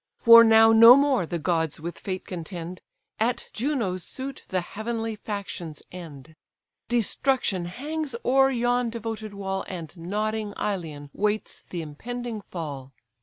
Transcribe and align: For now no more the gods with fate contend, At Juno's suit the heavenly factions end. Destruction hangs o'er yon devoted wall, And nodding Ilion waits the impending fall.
For 0.17 0.43
now 0.43 0.71
no 0.73 0.95
more 0.97 1.27
the 1.27 1.37
gods 1.37 1.79
with 1.79 1.99
fate 1.99 2.25
contend, 2.25 2.81
At 3.19 3.51
Juno's 3.53 4.03
suit 4.03 4.41
the 4.47 4.61
heavenly 4.61 5.15
factions 5.15 5.83
end. 5.91 6.35
Destruction 6.87 7.65
hangs 7.65 8.15
o'er 8.25 8.49
yon 8.49 8.89
devoted 8.89 9.35
wall, 9.35 9.63
And 9.67 9.95
nodding 9.99 10.55
Ilion 10.59 11.11
waits 11.13 11.63
the 11.69 11.83
impending 11.83 12.41
fall. 12.41 12.93